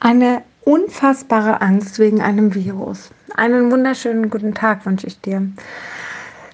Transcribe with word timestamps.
Eine 0.00 0.42
unfassbare 0.64 1.60
Angst 1.60 1.98
wegen 1.98 2.20
einem 2.22 2.54
Virus. 2.54 3.10
Einen 3.34 3.72
wunderschönen 3.72 4.30
guten 4.30 4.54
Tag 4.54 4.86
wünsche 4.86 5.08
ich 5.08 5.20
dir. 5.20 5.42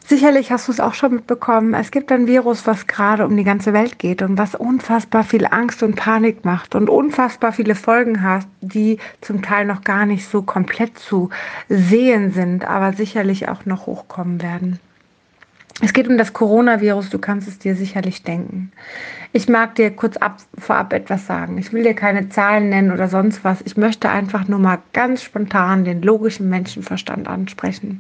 Sicherlich 0.07 0.51
hast 0.51 0.69
du 0.69 0.73
es 0.73 0.81
auch 0.81 0.94
schon 0.94 1.15
mitbekommen. 1.15 1.75
Es 1.75 1.91
gibt 1.91 2.10
ein 2.10 2.26
Virus, 2.26 2.67
was 2.67 2.86
gerade 2.86 3.26
um 3.26 3.36
die 3.36 3.44
ganze 3.44 3.75
Welt 3.75 3.99
geht 3.99 4.22
und 4.22 4.38
was 4.38 4.54
unfassbar 4.54 5.25
viel 5.25 5.46
Angst 5.46 5.83
und 5.83 5.94
Panik 5.94 6.44
macht 6.44 6.75
und 6.75 6.88
unfassbar 6.88 7.52
viele 7.52 7.75
Folgen 7.75 8.22
hat, 8.22 8.46
die 8.62 8.98
zum 9.20 9.43
Teil 9.43 9.66
noch 9.66 9.82
gar 9.82 10.06
nicht 10.06 10.26
so 10.26 10.42
komplett 10.42 10.98
zu 10.98 11.29
sehen 11.68 12.32
sind, 12.32 12.64
aber 12.64 12.95
sicherlich 12.95 13.48
auch 13.48 13.66
noch 13.66 13.86
hochkommen 13.86 14.40
werden. 14.40 14.79
Es 15.82 15.93
geht 15.93 16.06
um 16.06 16.16
das 16.16 16.32
Coronavirus, 16.32 17.11
du 17.11 17.18
kannst 17.18 17.48
es 17.48 17.59
dir 17.59 17.74
sicherlich 17.74 18.23
denken. 18.23 18.70
Ich 19.36 19.48
mag 19.48 19.74
dir 19.74 19.91
kurz 19.91 20.16
ab, 20.16 20.36
vorab 20.56 20.93
etwas 20.93 21.27
sagen. 21.27 21.59
Ich 21.59 21.73
will 21.73 21.82
dir 21.82 21.95
keine 21.95 22.29
Zahlen 22.29 22.68
nennen 22.68 22.93
oder 22.93 23.09
sonst 23.09 23.43
was. 23.43 23.61
Ich 23.64 23.77
möchte 23.77 24.09
einfach 24.09 24.46
nur 24.46 24.60
mal 24.60 24.78
ganz 24.92 25.24
spontan 25.24 25.84
den 25.84 26.02
logischen 26.02 26.48
Menschenverstand 26.48 27.27
ansprechen. 27.27 27.98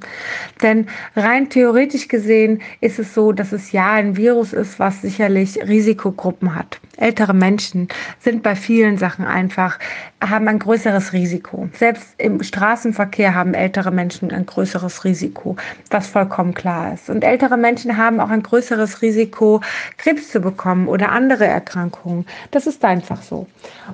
Denn 0.62 0.86
rein 1.16 1.48
theoretisch 1.48 2.06
gesehen 2.06 2.62
ist 2.80 3.00
es 3.00 3.14
so, 3.14 3.32
dass 3.32 3.50
es 3.50 3.72
ja 3.72 3.94
ein 3.94 4.16
Virus 4.16 4.52
ist, 4.52 4.78
was 4.78 5.02
sicherlich 5.02 5.58
Risikogruppen 5.66 6.54
hat. 6.54 6.78
Ältere 6.96 7.34
Menschen 7.34 7.88
sind 8.20 8.44
bei 8.44 8.54
vielen 8.54 8.98
Sachen 8.98 9.24
einfach, 9.24 9.80
haben 10.20 10.46
ein 10.46 10.60
größeres 10.60 11.12
Risiko. 11.12 11.68
Selbst 11.72 12.14
im 12.18 12.40
Straßenverkehr 12.40 13.34
haben 13.34 13.54
ältere 13.54 13.90
Menschen 13.90 14.30
ein 14.30 14.46
größeres 14.46 15.02
Risiko, 15.02 15.56
was 15.90 16.06
vollkommen 16.06 16.54
klar 16.54 16.94
ist. 16.94 17.10
Und 17.10 17.24
ältere 17.24 17.56
Menschen 17.64 17.96
haben 17.96 18.20
auch 18.20 18.28
ein 18.28 18.42
größeres 18.42 19.00
Risiko, 19.00 19.62
Krebs 19.96 20.28
zu 20.28 20.40
bekommen 20.40 20.86
oder 20.86 21.12
andere 21.12 21.46
Erkrankungen. 21.46 22.26
Das 22.50 22.66
ist 22.66 22.84
einfach 22.84 23.22
so. 23.22 23.46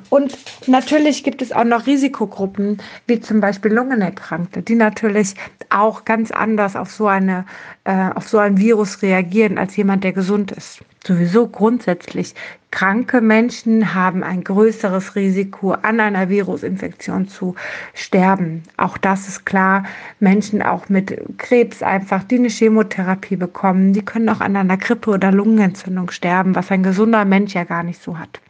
Und 0.08 0.36
natürlich 0.66 1.22
gibt 1.22 1.40
es 1.40 1.52
auch 1.52 1.62
noch 1.62 1.86
Risikogruppen, 1.86 2.78
wie 3.06 3.20
zum 3.20 3.40
Beispiel 3.40 3.72
Lungenerkrankte, 3.72 4.62
die 4.62 4.74
natürlich 4.74 5.36
auch 5.68 6.04
ganz 6.04 6.32
anders 6.32 6.74
auf 6.74 6.90
so, 6.90 7.06
eine, 7.06 7.44
äh, 7.84 8.10
auf 8.16 8.28
so 8.28 8.38
ein 8.38 8.58
Virus 8.58 9.02
reagieren 9.02 9.56
als 9.56 9.76
jemand, 9.76 10.02
der 10.02 10.14
gesund 10.14 10.50
ist. 10.50 10.80
Sowieso 11.06 11.48
grundsätzlich. 11.48 12.34
Kranke 12.70 13.20
Menschen 13.22 13.94
haben 13.94 14.22
ein 14.22 14.44
größeres 14.44 15.16
Risiko, 15.16 15.72
an 15.72 15.98
einer 15.98 16.28
Virusinfektion 16.28 17.26
zu 17.26 17.54
sterben. 17.94 18.62
Auch 18.76 18.98
das 18.98 19.26
ist 19.26 19.46
klar. 19.46 19.84
Menschen 20.20 20.62
auch 20.62 20.88
mit 20.90 21.18
Krebs 21.38 21.82
einfach, 21.82 22.22
die 22.22 22.36
eine 22.36 22.48
Chemotherapie 22.48 23.36
bekommen, 23.36 23.92
die 23.94 24.04
können 24.04 24.28
auch 24.28 24.40
an 24.40 24.56
einer 24.56 24.76
Grippe 24.76 25.10
oder 25.10 25.32
Lungenentzündung 25.32 26.10
sterben, 26.10 26.54
was 26.54 26.70
ein 26.70 26.82
gesunder 26.82 27.24
Mensch 27.24 27.54
ja 27.54 27.64
gar 27.64 27.82
nicht 27.82 28.02
so 28.02 28.18
hat. 28.18 28.40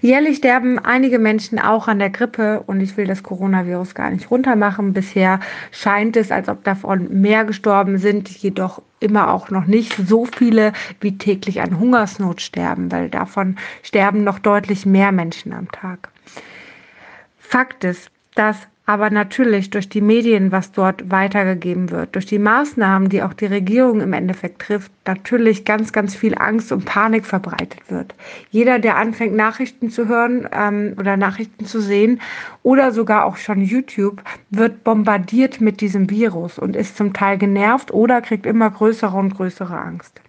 Jährlich 0.00 0.38
sterben 0.38 0.78
einige 0.78 1.18
Menschen 1.18 1.58
auch 1.58 1.88
an 1.88 1.98
der 1.98 2.10
Grippe 2.10 2.62
und 2.66 2.80
ich 2.80 2.96
will 2.96 3.06
das 3.06 3.22
Coronavirus 3.22 3.94
gar 3.94 4.10
nicht 4.10 4.30
runtermachen. 4.30 4.92
Bisher 4.92 5.40
scheint 5.70 6.16
es, 6.16 6.30
als 6.30 6.48
ob 6.48 6.64
davon 6.64 7.20
mehr 7.20 7.44
gestorben 7.44 7.98
sind, 7.98 8.28
jedoch 8.28 8.82
immer 9.00 9.32
auch 9.32 9.50
noch 9.50 9.66
nicht 9.66 9.94
so 9.94 10.24
viele 10.24 10.72
wie 11.00 11.18
täglich 11.18 11.60
an 11.60 11.78
Hungersnot 11.78 12.40
sterben, 12.40 12.90
weil 12.90 13.08
davon 13.08 13.56
sterben 13.82 14.24
noch 14.24 14.38
deutlich 14.38 14.86
mehr 14.86 15.12
Menschen 15.12 15.52
am 15.52 15.70
Tag. 15.70 16.08
Fakt 17.38 17.84
ist, 17.84 18.10
dass 18.34 18.56
aber 18.86 19.08
natürlich 19.08 19.70
durch 19.70 19.88
die 19.88 20.02
Medien, 20.02 20.52
was 20.52 20.72
dort 20.72 21.10
weitergegeben 21.10 21.90
wird, 21.90 22.14
durch 22.14 22.26
die 22.26 22.38
Maßnahmen, 22.38 23.08
die 23.08 23.22
auch 23.22 23.32
die 23.32 23.46
Regierung 23.46 24.02
im 24.02 24.12
Endeffekt 24.12 24.60
trifft, 24.60 24.92
natürlich 25.06 25.64
ganz, 25.64 25.92
ganz 25.92 26.14
viel 26.14 26.34
Angst 26.36 26.70
und 26.70 26.84
Panik 26.84 27.24
verbreitet 27.24 27.80
wird. 27.88 28.14
Jeder, 28.50 28.78
der 28.78 28.96
anfängt, 28.96 29.34
Nachrichten 29.34 29.90
zu 29.90 30.06
hören 30.06 30.48
ähm, 30.52 30.94
oder 30.98 31.16
Nachrichten 31.16 31.64
zu 31.64 31.80
sehen 31.80 32.20
oder 32.62 32.92
sogar 32.92 33.24
auch 33.24 33.38
schon 33.38 33.62
YouTube, 33.62 34.22
wird 34.50 34.84
bombardiert 34.84 35.62
mit 35.62 35.80
diesem 35.80 36.10
Virus 36.10 36.58
und 36.58 36.76
ist 36.76 36.96
zum 36.96 37.14
Teil 37.14 37.38
genervt 37.38 37.90
oder 37.92 38.20
kriegt 38.20 38.44
immer 38.44 38.70
größere 38.70 39.16
und 39.16 39.34
größere 39.34 39.78
Angst. 39.78 40.20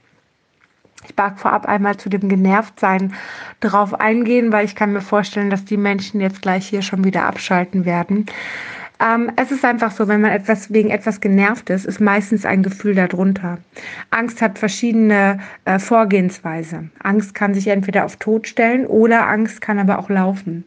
Ich 1.07 1.15
mag 1.15 1.39
vorab 1.39 1.65
einmal 1.65 1.97
zu 1.97 2.09
dem 2.09 2.27
Genervtsein 2.27 3.13
drauf 3.59 3.99
eingehen, 3.99 4.51
weil 4.51 4.65
ich 4.65 4.75
kann 4.75 4.93
mir 4.93 5.01
vorstellen, 5.01 5.49
dass 5.49 5.65
die 5.65 5.77
Menschen 5.77 6.21
jetzt 6.21 6.41
gleich 6.41 6.67
hier 6.67 6.81
schon 6.81 7.03
wieder 7.03 7.23
abschalten 7.23 7.85
werden. 7.85 8.25
Ähm, 8.99 9.31
es 9.35 9.51
ist 9.51 9.65
einfach 9.65 9.91
so, 9.91 10.07
wenn 10.07 10.21
man 10.21 10.31
etwas 10.31 10.71
wegen 10.71 10.89
etwas 10.89 11.19
genervt 11.19 11.69
ist, 11.69 11.85
ist 11.85 11.99
meistens 11.99 12.45
ein 12.45 12.63
Gefühl 12.63 12.95
darunter. 12.95 13.57
Angst 14.09 14.41
hat 14.41 14.57
verschiedene 14.57 15.39
äh, 15.65 15.79
Vorgehensweise. 15.79 16.89
Angst 17.03 17.35
kann 17.35 17.53
sich 17.53 17.67
entweder 17.67 18.05
auf 18.05 18.15
Tod 18.15 18.47
stellen 18.47 18.85
oder 18.85 19.27
Angst 19.27 19.61
kann 19.61 19.79
aber 19.79 19.99
auch 19.99 20.09
laufen. 20.09 20.63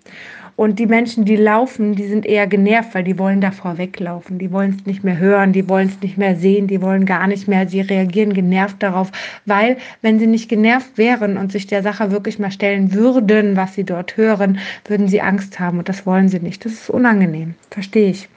Und 0.59 0.81
die 0.81 0.87
Menschen, 0.87 1.25
die 1.25 1.37
laufen, 1.37 1.95
die 1.95 2.09
sind 2.09 2.27
eher 2.27 2.49
genervt, 2.49 2.93
weil 2.93 3.05
die 3.05 3.17
wollen 3.17 3.41
davor 3.41 3.79
weglaufen. 3.79 4.41
Die 4.41 4.51
wollen 4.51 4.75
es 4.77 4.87
nicht 4.87 5.05
mehr 5.05 5.17
hören, 5.17 5.53
die 5.53 5.69
wollen 5.69 5.87
es 5.87 6.03
nicht 6.03 6.19
mehr 6.19 6.35
sehen, 6.35 6.67
die 6.67 6.83
wollen 6.83 7.07
gar 7.07 7.29
nicht 7.29 7.47
mehr. 7.47 7.69
Sie 7.69 7.81
reagieren 7.81 8.33
genervt 8.35 8.83
darauf, 8.83 9.13
weil 9.47 9.77
wenn 10.03 10.19
sie 10.19 10.27
nicht 10.27 10.49
genervt 10.49 10.99
wären 10.99 11.37
und 11.37 11.53
sich 11.53 11.69
der 11.69 11.85
Sache 11.85 12.11
wirklich 12.11 12.41
mal 12.41 12.51
stellen 12.51 12.93
würden, 12.93 13.55
was 13.55 13.75
sie 13.75 13.85
dort 13.85 14.17
hören, 14.17 14.59
würden 14.85 15.07
sie 15.07 15.21
Angst 15.21 15.61
haben. 15.61 15.79
Und 15.79 15.89
das 15.89 16.07
wollen 16.07 16.29
sie 16.29 16.41
nicht. 16.41 16.65
Das 16.65 16.73
ist 16.73 16.91
unangenehm. 16.91 17.55
Verstehe 17.71 18.11
ich. 18.11 18.29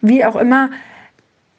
Wie 0.00 0.24
auch 0.24 0.36
immer, 0.36 0.70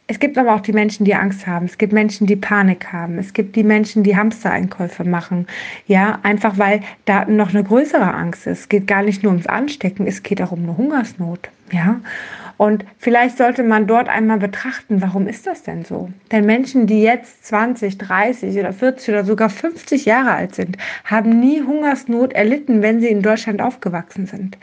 es 0.08 0.20
gibt 0.20 0.38
aber 0.38 0.54
auch 0.54 0.60
die 0.60 0.74
Menschen, 0.74 1.06
die 1.06 1.16
Angst 1.16 1.48
haben. 1.48 1.66
Es 1.66 1.78
gibt 1.78 1.94
Menschen, 1.94 2.28
die 2.28 2.36
Panik 2.36 2.92
haben. 2.92 3.18
Es 3.18 3.34
gibt 3.34 3.56
die 3.56 3.64
Menschen, 3.64 4.04
die 4.04 4.18
Hamstereinkäufe 4.18 5.06
machen. 5.06 5.48
Ja, 5.88 6.20
einfach 6.24 6.58
weil 6.58 6.82
da 7.06 7.26
noch 7.26 7.50
eine 7.50 7.64
größere 7.64 8.14
Angst 8.14 8.46
ist. 8.46 8.60
Es 8.60 8.70
geht 8.70 8.86
gar 8.86 9.02
nicht 9.02 9.24
nur 9.24 9.32
ums 9.32 9.48
Anstecken, 9.48 10.06
es 10.06 10.22
geht 10.22 10.42
auch 10.42 10.52
um 10.52 10.64
eine 10.64 10.78
Hungersnot. 10.78 11.50
Ja, 11.74 12.00
und 12.58 12.86
vielleicht 13.00 13.38
sollte 13.38 13.64
man 13.64 13.88
dort 13.88 14.08
einmal 14.08 14.38
betrachten, 14.38 15.02
warum 15.02 15.28
ist 15.28 15.48
das 15.48 15.64
denn 15.64 15.84
so? 15.84 16.10
Denn 16.32 16.46
Menschen, 16.46 16.86
die 16.86 17.02
jetzt 17.02 17.46
20, 17.48 17.98
30 17.98 18.58
oder 18.60 18.72
40 18.72 19.10
oder 19.10 19.26
sogar 19.26 19.50
50 19.50 20.06
Jahre 20.06 20.32
alt 20.32 20.54
sind, 20.54 20.78
haben 21.04 21.40
nie 21.40 21.64
Hungersnot 21.64 22.34
erlitten, 22.34 22.84
wenn 22.84 23.02
sie 23.02 23.08
in 23.08 23.24
Deutschland 23.24 23.62
aufgewachsen 23.62 24.28
sind. 24.28 24.58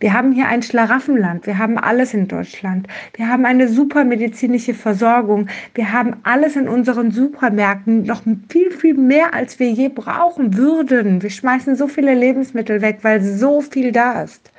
Wir 0.00 0.12
haben 0.12 0.32
hier 0.32 0.48
ein 0.48 0.62
Schlaraffenland. 0.62 1.46
Wir 1.46 1.56
haben 1.56 1.78
alles 1.78 2.14
in 2.14 2.26
Deutschland. 2.26 2.88
Wir 3.14 3.28
haben 3.28 3.46
eine 3.46 3.68
super 3.68 4.04
medizinische 4.04 4.74
Versorgung. 4.74 5.46
Wir 5.74 5.92
haben 5.92 6.16
alles 6.24 6.56
in 6.56 6.68
unseren 6.68 7.12
Supermärkten 7.12 8.02
noch 8.02 8.22
viel, 8.48 8.72
viel 8.72 8.94
mehr, 8.94 9.34
als 9.34 9.60
wir 9.60 9.70
je 9.70 9.88
brauchen 9.88 10.56
würden. 10.56 11.22
Wir 11.22 11.30
schmeißen 11.30 11.76
so 11.76 11.86
viele 11.86 12.14
Lebensmittel 12.14 12.82
weg, 12.82 12.98
weil 13.02 13.22
so 13.22 13.60
viel 13.60 13.92
da 13.92 14.24
ist. 14.24 14.50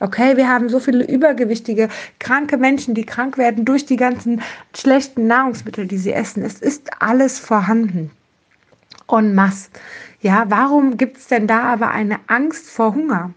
Okay, 0.00 0.36
wir 0.36 0.48
haben 0.48 0.68
so 0.68 0.80
viele 0.80 1.04
übergewichtige, 1.54 1.88
kranke 2.18 2.56
Menschen, 2.56 2.94
die 2.94 3.04
krank 3.04 3.38
werden 3.38 3.64
durch 3.64 3.86
die 3.86 3.96
ganzen 3.96 4.42
schlechten 4.76 5.26
Nahrungsmittel, 5.26 5.86
die 5.86 5.98
sie 5.98 6.12
essen. 6.12 6.42
Es 6.42 6.60
ist 6.60 6.90
alles 7.00 7.38
vorhanden. 7.38 8.10
En 9.08 9.34
masse. 9.34 9.68
Ja, 10.24 10.46
warum 10.48 10.96
gibt 10.96 11.18
es 11.18 11.26
denn 11.26 11.46
da 11.46 11.64
aber 11.64 11.90
eine 11.90 12.18
Angst 12.28 12.70
vor 12.70 12.94
Hunger? 12.94 13.34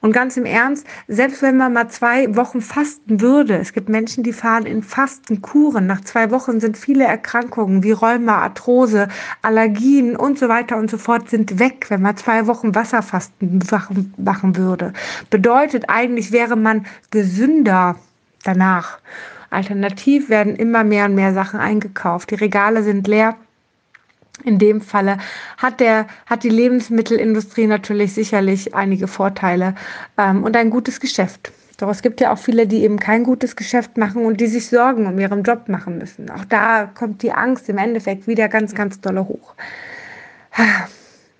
Und 0.00 0.12
ganz 0.12 0.36
im 0.36 0.44
Ernst, 0.44 0.86
selbst 1.08 1.42
wenn 1.42 1.56
man 1.56 1.72
mal 1.72 1.88
zwei 1.88 2.36
Wochen 2.36 2.60
fasten 2.60 3.20
würde, 3.20 3.56
es 3.56 3.72
gibt 3.72 3.88
Menschen, 3.88 4.22
die 4.22 4.32
fahren 4.32 4.64
in 4.64 4.84
Fastenkuren. 4.84 5.88
Nach 5.88 6.00
zwei 6.02 6.30
Wochen 6.30 6.60
sind 6.60 6.78
viele 6.78 7.02
Erkrankungen 7.02 7.82
wie 7.82 7.90
Rheuma, 7.90 8.38
Arthrose, 8.38 9.08
Allergien 9.42 10.14
und 10.14 10.38
so 10.38 10.48
weiter 10.48 10.76
und 10.76 10.88
so 10.88 10.96
fort 10.96 11.28
sind 11.28 11.58
weg, 11.58 11.86
wenn 11.88 12.02
man 12.02 12.16
zwei 12.16 12.46
Wochen 12.46 12.72
Wasserfasten 12.72 13.58
machen 14.16 14.54
würde. 14.54 14.92
Bedeutet 15.30 15.86
eigentlich 15.88 16.30
wäre 16.30 16.54
man 16.54 16.86
gesünder 17.10 17.96
danach. 18.44 19.00
Alternativ 19.50 20.28
werden 20.28 20.54
immer 20.54 20.84
mehr 20.84 21.06
und 21.06 21.16
mehr 21.16 21.34
Sachen 21.34 21.58
eingekauft. 21.58 22.30
Die 22.30 22.36
Regale 22.36 22.84
sind 22.84 23.08
leer 23.08 23.34
in 24.44 24.58
dem 24.58 24.80
Falle 24.80 25.18
hat, 25.56 25.80
der, 25.80 26.06
hat 26.26 26.42
die 26.42 26.48
Lebensmittelindustrie 26.48 27.66
natürlich 27.66 28.14
sicherlich 28.14 28.74
einige 28.74 29.08
Vorteile 29.08 29.74
ähm, 30.16 30.44
und 30.44 30.56
ein 30.56 30.70
gutes 30.70 31.00
Geschäft. 31.00 31.52
Doch 31.78 31.88
es 31.88 32.02
gibt 32.02 32.20
ja 32.20 32.32
auch 32.32 32.38
viele, 32.38 32.66
die 32.66 32.82
eben 32.82 32.98
kein 32.98 33.22
gutes 33.22 33.54
Geschäft 33.54 33.96
machen 33.96 34.24
und 34.24 34.40
die 34.40 34.48
sich 34.48 34.68
Sorgen 34.68 35.06
um 35.06 35.18
ihren 35.18 35.44
Job 35.44 35.68
machen 35.68 35.98
müssen. 35.98 36.28
Auch 36.30 36.44
da 36.44 36.86
kommt 36.86 37.22
die 37.22 37.32
Angst 37.32 37.68
im 37.68 37.78
Endeffekt 37.78 38.26
wieder 38.26 38.48
ganz, 38.48 38.74
ganz 38.74 39.00
dolle 39.00 39.26
hoch. 39.26 39.54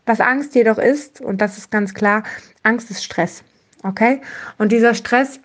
Was 0.06 0.20
Angst 0.20 0.54
jedoch 0.54 0.78
ist, 0.78 1.20
und 1.20 1.40
das 1.40 1.58
ist 1.58 1.70
ganz 1.70 1.92
klar, 1.92 2.22
Angst 2.62 2.90
ist 2.90 3.02
Stress. 3.02 3.42
Okay? 3.82 4.20
Und 4.58 4.70
dieser 4.70 4.94
Stress 4.94 5.40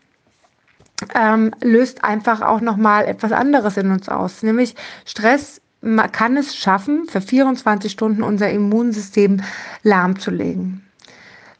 ähm, 1.15 1.51
löst 1.61 2.03
einfach 2.03 2.41
auch 2.41 2.61
nochmal 2.61 3.06
etwas 3.06 3.31
anderes 3.31 3.77
in 3.77 3.91
uns 3.91 4.07
aus. 4.09 4.44
Nämlich 4.44 4.75
Stress 5.06 5.59
man 5.83 6.12
kann 6.12 6.38
es 6.38 6.56
schaffen, 6.56 7.07
für 7.09 7.21
24 7.21 7.91
Stunden 7.91 8.24
unser 8.24 8.50
Immunsystem 8.50 9.41
lahmzulegen. 9.83 10.81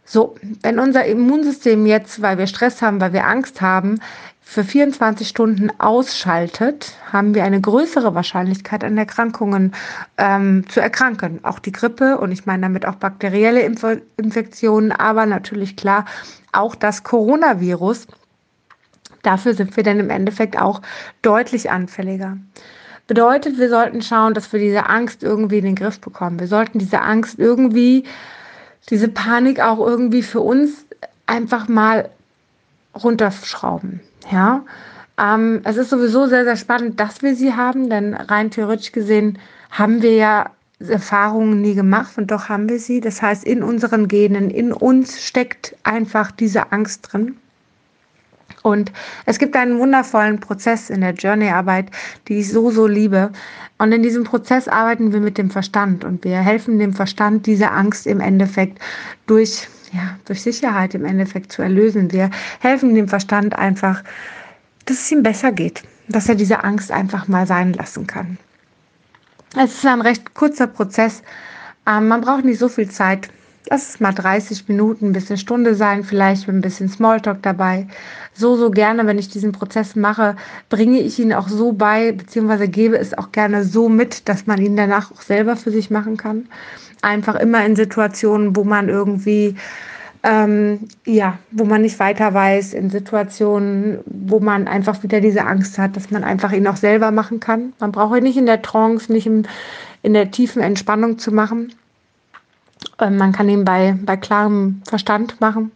So, 0.06 0.36
wenn 0.62 0.80
unser 0.80 1.06
Immunsystem 1.06 1.86
jetzt, 1.86 2.22
weil 2.22 2.38
wir 2.38 2.48
Stress 2.48 2.82
haben, 2.82 3.02
weil 3.02 3.14
wir 3.14 3.28
Angst 3.28 3.62
haben, 3.62 4.00
für 4.42 4.64
24 4.64 5.28
Stunden 5.28 5.72
ausschaltet, 5.80 6.94
haben 7.12 7.34
wir 7.34 7.44
eine 7.44 7.60
größere 7.60 8.14
Wahrscheinlichkeit 8.14 8.84
an 8.84 8.98
Erkrankungen 8.98 9.74
ähm, 10.18 10.66
zu 10.70 10.80
erkranken. 10.80 11.40
Auch 11.44 11.60
die 11.60 11.72
Grippe 11.72 12.18
und 12.18 12.32
ich 12.32 12.46
meine 12.46 12.62
damit 12.64 12.86
auch 12.86 12.96
bakterielle 12.96 13.62
Inf 13.62 13.86
Infektionen, 14.18 14.92
aber 14.92 15.26
natürlich 15.26 15.76
klar 15.76 16.06
auch 16.52 16.76
das 16.76 17.04
Coronavirus. 17.04 18.08
Dafür 19.24 19.54
sind 19.54 19.76
wir 19.76 19.84
dann 19.84 20.00
im 20.00 20.10
Endeffekt 20.10 20.60
auch 20.60 20.82
deutlich 21.22 21.72
anfälliger. 21.72 22.38
Bedeutet, 23.08 23.58
wir 23.58 23.70
sollten 23.70 24.02
schauen, 24.02 24.34
dass 24.34 24.52
wir 24.54 24.60
diese 24.60 24.88
Angst 24.88 25.24
irgendwie 25.24 25.58
in 25.58 25.66
den 25.66 25.76
Griff 25.76 26.00
bekommen. 26.00 26.40
Wir 26.40 26.48
sollten 26.48 26.80
diese 26.80 27.02
Angst 27.02 27.38
irgendwie, 27.38 28.06
diese 28.90 29.10
Panik 29.10 29.60
auch 29.60 29.80
irgendwie 29.80 30.24
für 30.24 30.40
uns 30.40 30.86
einfach 31.26 31.68
mal 31.68 32.10
runterschrauben. 33.04 34.00
Ja, 34.32 34.64
ähm, 35.18 35.62
es 35.64 35.78
ist 35.78 35.90
sowieso 35.90 36.28
sehr, 36.28 36.44
sehr 36.44 36.56
spannend, 36.56 37.00
dass 37.00 37.22
wir 37.22 37.36
sie 37.36 37.54
haben, 37.54 37.90
denn 37.90 38.14
rein 38.14 38.52
theoretisch 38.52 38.92
gesehen 38.92 39.38
haben 39.70 40.02
wir 40.02 40.16
ja 40.16 40.52
Erfahrungen 40.80 41.62
nie 41.62 41.76
gemacht 41.76 42.18
und 42.18 42.32
doch 42.32 42.50
haben 42.50 42.70
wir 42.70 42.80
sie. 42.80 43.00
Das 43.00 43.22
heißt, 43.22 43.44
in 43.44 43.64
unseren 43.64 44.08
Genen, 44.08 44.50
in 44.50 44.74
uns 44.74 45.22
steckt 45.22 45.76
einfach 45.84 46.32
diese 46.32 46.72
Angst 46.72 47.10
drin. 47.12 47.38
Und 48.64 48.92
es 49.26 49.38
gibt 49.38 49.56
einen 49.56 49.78
wundervollen 49.78 50.40
Prozess 50.40 50.90
in 50.90 51.02
der 51.02 51.14
Journey-Arbeit, 51.14 51.92
die 52.28 52.40
ich 52.40 52.52
so, 52.52 52.72
so 52.72 52.88
liebe. 52.88 53.32
Und 53.78 53.92
in 53.92 54.02
diesem 54.02 54.24
Prozess 54.24 54.68
arbeiten 54.68 55.12
wir 55.12 55.20
mit 55.20 55.38
dem 55.38 55.52
Verstand 55.52 56.04
und 56.06 56.24
wir 56.24 56.38
helfen 56.38 56.80
dem 56.80 56.94
Verstand, 56.94 57.46
diese 57.46 57.72
Angst 57.72 58.08
im 58.08 58.22
Endeffekt 58.22 58.80
durch, 59.28 59.68
ja, 59.92 60.18
durch 60.26 60.42
Sicherheit 60.42 60.96
im 60.96 61.04
Endeffekt 61.04 61.52
zu 61.52 61.62
erlösen. 61.62 62.12
Wir 62.12 62.32
helfen 62.62 62.96
dem 62.96 63.10
Verstand 63.10 63.54
einfach, 63.58 64.02
dass 64.86 64.98
es 64.98 65.12
ihm 65.12 65.24
besser 65.24 65.52
geht, 65.52 65.84
dass 66.08 66.30
er 66.30 66.36
diese 66.36 66.64
Angst 66.64 66.90
einfach 66.90 67.28
mal 67.28 67.46
sein 67.46 67.74
lassen 67.74 68.08
kann. 68.08 68.38
Es 69.58 69.76
ist 69.76 69.86
ein 69.86 70.02
recht 70.02 70.34
kurzer 70.34 70.68
Prozess. 70.68 71.22
Ähm, 71.86 72.08
man 72.08 72.22
braucht 72.22 72.46
nicht 72.46 72.60
so 72.60 72.70
viel 72.70 72.90
Zeit. 72.90 73.30
Lass 73.70 73.90
es 73.90 74.00
mal 74.00 74.14
30 74.14 74.68
Minuten 74.68 75.14
bis 75.14 75.30
eine 75.30 75.38
Stunde 75.38 75.76
sein, 75.76 76.04
vielleicht 76.04 76.48
mit 76.48 76.58
ein 76.58 76.62
bisschen 76.62 76.90
Smalltalk 76.90 77.42
dabei. 77.42 77.88
So, 78.34 78.56
so 78.58 78.70
gerne, 78.70 79.08
wenn 79.08 79.18
ich 79.18 79.30
diesen 79.30 79.52
Prozess 79.52 79.96
mache, 79.96 80.36
bringe 80.70 81.00
ich 81.00 81.18
ihn 81.20 81.34
auch 81.34 81.48
so 81.48 81.72
bei, 81.72 82.12
beziehungsweise 82.12 82.68
gebe 82.68 82.98
es 82.98 83.18
auch 83.18 83.32
gerne 83.32 83.64
so 83.64 83.88
mit, 83.88 84.28
dass 84.28 84.48
man 84.48 84.60
ihn 84.62 84.76
danach 84.76 85.12
auch 85.12 85.22
selber 85.22 85.56
für 85.56 85.72
sich 85.72 85.90
machen 85.90 86.18
kann. 86.18 86.48
Einfach 87.02 87.36
immer 87.36 87.66
in 87.66 87.76
Situationen, 87.76 88.56
wo 88.56 88.64
man 88.64 88.90
irgendwie 88.90 89.56
ähm, 90.24 90.88
ja, 91.06 91.38
wo 91.52 91.66
man 91.66 91.82
nicht 91.82 92.00
weiter 92.00 92.34
weiß, 92.34 92.74
in 92.74 92.90
Situationen, 92.90 94.00
wo 94.06 94.40
man 94.40 94.70
einfach 94.70 95.04
wieder 95.04 95.20
diese 95.20 95.46
Angst 95.46 95.78
hat, 95.78 95.98
dass 95.98 96.12
man 96.12 96.24
einfach 96.24 96.54
ihn 96.54 96.66
auch 96.66 96.78
selber 96.78 97.12
machen 97.12 97.42
kann. 97.42 97.74
Man 97.80 97.92
braucht 97.92 98.18
ihn 98.18 98.24
nicht 98.24 98.38
in 98.38 98.46
der 98.46 98.62
Trance, 98.62 99.12
nicht 99.12 99.28
im, 99.28 99.44
in 100.02 100.14
der 100.14 100.32
tiefen 100.32 100.62
Entspannung 100.62 101.18
zu 101.18 101.34
machen. 101.34 101.74
Ähm, 103.00 103.18
man 103.18 103.32
kann 103.32 103.50
ihn 103.50 103.66
bei, 103.66 103.96
bei 104.02 104.18
klarem 104.18 104.82
Verstand 104.88 105.40
machen. 105.42 105.72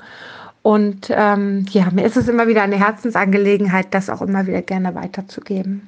Und 0.62 1.08
ähm, 1.10 1.66
ja, 1.70 1.90
mir 1.92 2.06
ist 2.06 2.18
es 2.18 2.28
immer 2.28 2.48
wieder 2.48 2.62
eine 2.62 2.78
Herzensangelegenheit, 2.78 3.88
das 3.92 4.10
auch 4.10 4.22
immer 4.22 4.48
wieder 4.48 4.62
gerne 4.62 4.96
weiterzugeben. 4.96 5.88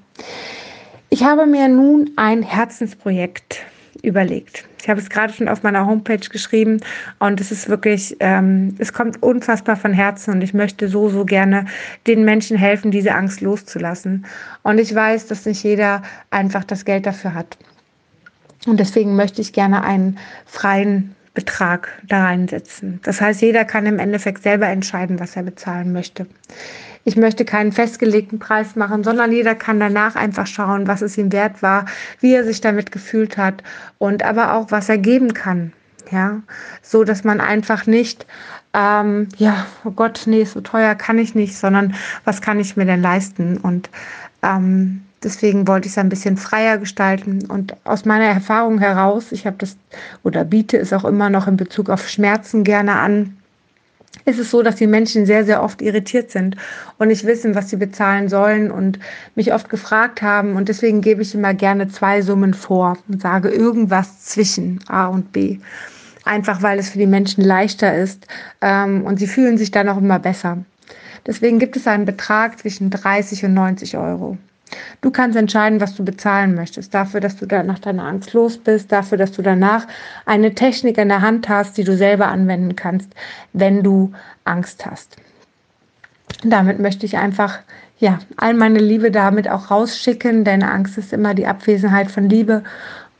Ich 1.09 1.23
habe 1.23 1.45
mir 1.45 1.67
nun 1.67 2.11
ein 2.15 2.43
Herzensprojekt 2.43 3.65
überlegt. 4.03 4.69
Ich 4.81 4.87
habe 4.87 5.01
es 5.01 5.09
gerade 5.09 5.33
schon 5.33 5.49
auf 5.49 5.63
meiner 5.63 5.85
Homepage 5.85 6.29
geschrieben 6.29 6.79
und 7.19 7.41
es 7.41 7.51
ist 7.51 7.67
wirklich, 7.67 8.15
ähm, 8.21 8.75
es 8.77 8.93
kommt 8.93 9.21
unfassbar 9.21 9.75
von 9.75 9.91
Herzen 9.91 10.35
und 10.35 10.41
ich 10.41 10.53
möchte 10.53 10.87
so, 10.87 11.09
so 11.09 11.25
gerne 11.25 11.65
den 12.07 12.23
Menschen 12.23 12.55
helfen, 12.55 12.91
diese 12.91 13.13
Angst 13.13 13.41
loszulassen. 13.41 14.25
Und 14.63 14.79
ich 14.79 14.93
weiß, 14.95 15.27
dass 15.27 15.45
nicht 15.45 15.63
jeder 15.63 16.03
einfach 16.31 16.63
das 16.63 16.85
Geld 16.85 17.05
dafür 17.05 17.33
hat. 17.33 17.57
Und 18.65 18.79
deswegen 18.79 19.15
möchte 19.15 19.41
ich 19.41 19.53
gerne 19.53 19.83
einen 19.83 20.17
freien 20.45 21.15
Betrag 21.33 21.89
da 22.07 22.23
reinsetzen. 22.23 22.99
Das 23.03 23.21
heißt, 23.21 23.41
jeder 23.41 23.63
kann 23.63 23.85
im 23.85 23.99
Endeffekt 23.99 24.43
selber 24.43 24.67
entscheiden, 24.67 25.19
was 25.19 25.35
er 25.35 25.43
bezahlen 25.43 25.93
möchte. 25.93 26.27
Ich 27.05 27.15
möchte 27.15 27.45
keinen 27.45 27.71
festgelegten 27.71 28.39
Preis 28.39 28.75
machen, 28.75 29.03
sondern 29.03 29.31
jeder 29.31 29.55
kann 29.55 29.79
danach 29.79 30.15
einfach 30.15 30.47
schauen, 30.47 30.87
was 30.87 31.01
es 31.01 31.17
ihm 31.17 31.31
wert 31.31 31.63
war, 31.63 31.85
wie 32.19 32.33
er 32.33 32.43
sich 32.43 32.61
damit 32.61 32.91
gefühlt 32.91 33.37
hat 33.37 33.63
und 33.99 34.23
aber 34.23 34.53
auch, 34.53 34.71
was 34.71 34.89
er 34.89 34.97
geben 34.97 35.33
kann. 35.33 35.73
Ja, 36.11 36.41
so 36.81 37.03
dass 37.03 37.23
man 37.23 37.39
einfach 37.39 37.85
nicht, 37.85 38.25
ähm, 38.73 39.29
ja, 39.37 39.67
oh 39.85 39.91
Gott, 39.91 40.23
nee, 40.25 40.43
so 40.43 40.59
teuer 40.59 40.95
kann 40.95 41.19
ich 41.19 41.35
nicht, 41.35 41.55
sondern 41.55 41.93
was 42.25 42.41
kann 42.41 42.59
ich 42.59 42.75
mir 42.75 42.85
denn 42.85 43.01
leisten? 43.01 43.57
Und 43.57 43.91
ähm, 44.41 45.03
Deswegen 45.23 45.67
wollte 45.67 45.87
ich 45.87 45.93
es 45.93 45.97
ein 45.97 46.09
bisschen 46.09 46.37
freier 46.37 46.77
gestalten. 46.77 47.45
Und 47.47 47.75
aus 47.83 48.05
meiner 48.05 48.25
Erfahrung 48.25 48.79
heraus, 48.79 49.31
ich 49.31 49.45
habe 49.45 49.57
das 49.59 49.75
oder 50.23 50.45
biete 50.45 50.77
es 50.77 50.93
auch 50.93 51.05
immer 51.05 51.29
noch 51.29 51.47
in 51.47 51.57
Bezug 51.57 51.89
auf 51.89 52.07
Schmerzen 52.07 52.63
gerne 52.63 52.93
an, 52.93 53.37
ist 54.25 54.39
es 54.39 54.51
so, 54.51 54.61
dass 54.63 54.75
die 54.75 54.87
Menschen 54.87 55.25
sehr, 55.25 55.45
sehr 55.45 55.61
oft 55.63 55.81
irritiert 55.81 56.31
sind 56.31 56.55
und 56.97 57.09
nicht 57.09 57.25
wissen, 57.25 57.55
was 57.55 57.69
sie 57.69 57.77
bezahlen 57.77 58.29
sollen 58.29 58.71
und 58.71 58.99
mich 59.35 59.53
oft 59.53 59.69
gefragt 59.69 60.21
haben. 60.21 60.55
Und 60.55 60.69
deswegen 60.69 61.01
gebe 61.01 61.21
ich 61.21 61.35
immer 61.35 61.53
gerne 61.53 61.89
zwei 61.89 62.21
Summen 62.21 62.53
vor 62.53 62.97
und 63.07 63.21
sage 63.21 63.49
irgendwas 63.49 64.25
zwischen 64.25 64.79
A 64.87 65.07
und 65.07 65.31
B. 65.31 65.59
Einfach 66.25 66.61
weil 66.61 66.79
es 66.79 66.89
für 66.89 66.99
die 66.99 67.07
Menschen 67.07 67.43
leichter 67.43 67.95
ist 67.95 68.27
ähm, 68.61 69.03
und 69.05 69.17
sie 69.19 69.27
fühlen 69.27 69.57
sich 69.57 69.71
dann 69.71 69.89
auch 69.89 69.97
immer 69.97 70.19
besser. 70.19 70.57
Deswegen 71.25 71.59
gibt 71.59 71.75
es 71.75 71.87
einen 71.87 72.05
Betrag 72.05 72.59
zwischen 72.59 72.89
30 72.89 73.45
und 73.45 73.53
90 73.53 73.97
Euro. 73.97 74.37
Du 75.01 75.11
kannst 75.11 75.37
entscheiden, 75.37 75.81
was 75.81 75.95
du 75.95 76.03
bezahlen 76.03 76.55
möchtest. 76.55 76.93
Dafür, 76.93 77.19
dass 77.19 77.35
du 77.37 77.45
nach 77.45 77.79
deiner 77.79 78.03
Angst 78.03 78.33
los 78.33 78.57
bist, 78.57 78.91
dafür, 78.91 79.17
dass 79.17 79.31
du 79.31 79.41
danach 79.41 79.87
eine 80.25 80.53
Technik 80.53 80.97
in 80.97 81.09
der 81.09 81.21
Hand 81.21 81.49
hast, 81.49 81.77
die 81.77 81.83
du 81.83 81.95
selber 81.95 82.27
anwenden 82.27 82.75
kannst, 82.75 83.11
wenn 83.53 83.83
du 83.83 84.11
Angst 84.43 84.85
hast. 84.85 85.15
Damit 86.43 86.79
möchte 86.79 87.05
ich 87.05 87.17
einfach 87.17 87.59
ja, 87.99 88.19
all 88.37 88.53
meine 88.53 88.79
Liebe 88.79 89.11
damit 89.11 89.49
auch 89.49 89.71
rausschicken, 89.71 90.45
denn 90.45 90.63
Angst 90.63 90.97
ist 90.97 91.11
immer 91.11 91.33
die 91.33 91.47
Abwesenheit 91.47 92.09
von 92.09 92.29
Liebe. 92.29 92.63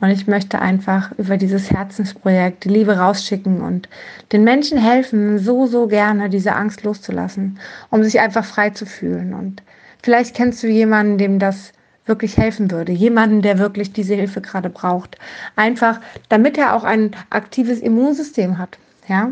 Und 0.00 0.08
ich 0.08 0.26
möchte 0.26 0.58
einfach 0.58 1.12
über 1.18 1.36
dieses 1.36 1.70
Herzensprojekt 1.70 2.64
die 2.64 2.70
Liebe 2.70 2.96
rausschicken 2.96 3.60
und 3.60 3.86
den 4.32 4.44
Menschen 4.44 4.78
helfen, 4.78 5.38
so, 5.38 5.66
so 5.66 5.88
gerne 5.88 6.30
diese 6.30 6.54
Angst 6.54 6.82
loszulassen, 6.84 7.58
um 7.90 8.02
sich 8.02 8.18
einfach 8.18 8.46
frei 8.46 8.70
zu 8.70 8.86
fühlen. 8.86 9.34
Und 9.34 9.62
Vielleicht 10.02 10.34
kennst 10.34 10.62
du 10.62 10.68
jemanden, 10.68 11.18
dem 11.18 11.38
das 11.38 11.72
wirklich 12.06 12.36
helfen 12.36 12.70
würde, 12.70 12.92
jemanden, 12.92 13.42
der 13.42 13.58
wirklich 13.58 13.92
diese 13.92 14.14
Hilfe 14.14 14.40
gerade 14.40 14.68
braucht. 14.68 15.16
Einfach, 15.56 16.00
damit 16.28 16.58
er 16.58 16.74
auch 16.74 16.84
ein 16.84 17.12
aktives 17.30 17.80
Immunsystem 17.80 18.58
hat. 18.58 18.78
Ja? 19.08 19.30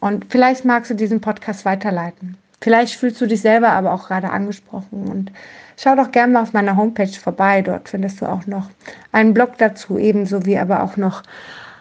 Und 0.00 0.26
vielleicht 0.30 0.64
magst 0.64 0.90
du 0.90 0.94
diesen 0.94 1.20
Podcast 1.20 1.64
weiterleiten. 1.64 2.36
Vielleicht 2.60 2.94
fühlst 2.94 3.20
du 3.20 3.26
dich 3.26 3.42
selber 3.42 3.72
aber 3.72 3.92
auch 3.92 4.08
gerade 4.08 4.30
angesprochen 4.30 5.06
und 5.08 5.32
schau 5.76 5.96
doch 5.96 6.10
gerne 6.12 6.32
mal 6.32 6.42
auf 6.42 6.54
meiner 6.54 6.76
Homepage 6.76 7.08
vorbei. 7.08 7.60
Dort 7.60 7.90
findest 7.90 8.22
du 8.22 8.26
auch 8.26 8.46
noch 8.46 8.70
einen 9.12 9.34
Blog 9.34 9.58
dazu, 9.58 9.98
ebenso 9.98 10.46
wie 10.46 10.56
aber 10.56 10.82
auch 10.82 10.96
noch 10.96 11.22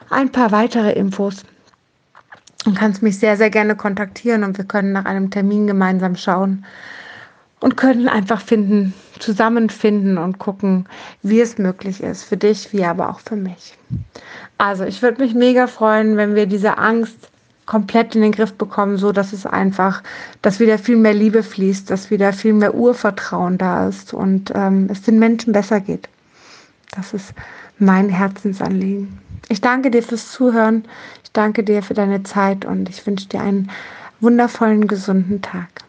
ein 0.10 0.30
paar 0.30 0.52
weitere 0.52 0.92
Infos. 0.92 1.46
Und 2.66 2.78
kannst 2.78 3.02
mich 3.02 3.18
sehr, 3.20 3.38
sehr 3.38 3.50
gerne 3.50 3.76
kontaktieren 3.76 4.44
und 4.44 4.58
wir 4.58 4.66
können 4.66 4.92
nach 4.92 5.06
einem 5.06 5.32
Termin 5.32 5.68
gemeinsam 5.68 6.16
schauen, 6.16 6.66
und 7.64 7.78
können 7.78 8.10
einfach 8.10 8.42
finden, 8.42 8.94
zusammenfinden 9.20 10.18
und 10.18 10.38
gucken, 10.38 10.86
wie 11.22 11.40
es 11.40 11.58
möglich 11.58 12.04
ist 12.04 12.26
für 12.26 12.36
dich, 12.36 12.74
wie 12.74 12.84
aber 12.84 13.10
auch 13.10 13.22
für 13.22 13.38
mich. 13.38 13.78
Also 14.58 14.84
ich 14.84 15.02
würde 15.02 15.22
mich 15.22 15.34
mega 15.34 15.68
freuen, 15.68 16.18
wenn 16.18 16.36
wir 16.36 16.46
diese 16.46 16.78
Angst 16.78 17.16
komplett 17.66 18.16
in 18.16 18.22
den 18.22 18.34
Griff 18.34 18.54
bekommen, 18.56 18.98
so 18.98 19.14
dass 19.14 19.32
es 19.32 19.46
einfach, 19.46 20.04
dass 20.42 20.60
wieder 20.60 20.78
viel 20.78 20.98
mehr 20.98 21.14
Liebe 21.14 21.42
fließt, 21.42 21.90
dass 21.90 22.12
wieder 22.12 22.34
viel 22.34 22.52
mehr 22.52 22.76
Urvertrauen 22.76 23.58
da 23.58 23.88
ist 23.88 24.14
und 24.14 24.52
ähm, 24.54 24.90
es 24.92 25.04
den 25.04 25.18
Menschen 25.18 25.54
besser 25.54 25.80
geht. 25.80 26.10
Das 26.92 27.14
ist 27.14 27.34
mein 27.80 28.10
Herzensanliegen. 28.10 29.20
Ich 29.48 29.62
danke 29.62 29.90
dir 29.90 30.04
fürs 30.04 30.34
Zuhören. 30.34 30.84
Ich 31.24 31.32
danke 31.32 31.64
dir 31.64 31.82
für 31.82 31.94
deine 31.94 32.24
Zeit 32.24 32.66
und 32.66 32.90
ich 32.90 33.08
wünsche 33.08 33.30
dir 33.30 33.40
einen 33.40 33.72
wundervollen, 34.20 34.86
gesunden 34.90 35.42
Tag. 35.42 35.83